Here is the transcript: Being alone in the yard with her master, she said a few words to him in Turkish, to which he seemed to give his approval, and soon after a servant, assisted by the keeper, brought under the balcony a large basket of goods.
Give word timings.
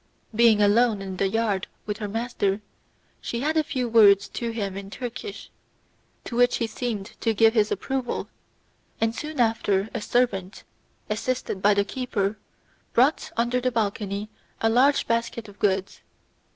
Being 0.33 0.63
alone 0.63 0.99
in 0.99 1.17
the 1.17 1.27
yard 1.29 1.67
with 1.85 1.97
her 1.97 2.07
master, 2.07 2.61
she 3.21 3.39
said 3.41 3.55
a 3.55 3.63
few 3.63 3.87
words 3.87 4.27
to 4.29 4.49
him 4.49 4.75
in 4.75 4.89
Turkish, 4.89 5.51
to 6.23 6.35
which 6.35 6.57
he 6.57 6.65
seemed 6.65 7.11
to 7.19 7.35
give 7.35 7.53
his 7.53 7.71
approval, 7.71 8.27
and 8.99 9.13
soon 9.13 9.39
after 9.39 9.89
a 9.93 10.01
servant, 10.01 10.63
assisted 11.07 11.61
by 11.61 11.75
the 11.75 11.85
keeper, 11.85 12.39
brought 12.93 13.29
under 13.37 13.61
the 13.61 13.71
balcony 13.71 14.31
a 14.59 14.71
large 14.71 15.05
basket 15.05 15.47
of 15.47 15.59
goods. 15.59 16.01